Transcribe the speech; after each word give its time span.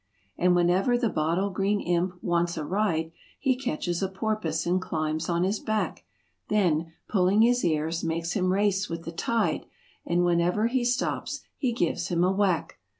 And 0.35 0.55
whenever 0.55 0.97
the 0.97 1.11
Bottle 1.11 1.51
Green 1.51 1.79
Imp 1.79 2.13
wants 2.23 2.57
a 2.57 2.65
ride, 2.65 3.11
He 3.39 3.55
catches 3.55 4.01
a 4.01 4.07
porpoise 4.07 4.65
and 4.65 4.81
climbs 4.81 5.29
on 5.29 5.43
his 5.43 5.59
back; 5.59 6.05
Then, 6.47 6.93
pulling 7.07 7.43
his 7.43 7.63
ears, 7.63 8.03
makes 8.03 8.31
him 8.31 8.51
race 8.51 8.89
with 8.89 9.03
the 9.03 9.11
tide, 9.11 9.67
And 10.03 10.25
whenever 10.25 10.65
he 10.65 10.83
stops 10.85 11.41
he 11.55 11.71
gives 11.71 12.07
him 12.07 12.23
a 12.23 12.31
whack. 12.31 12.79